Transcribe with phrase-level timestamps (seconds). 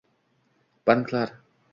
[0.85, 1.29] Banklar